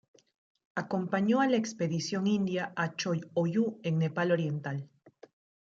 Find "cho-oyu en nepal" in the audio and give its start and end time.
2.95-4.31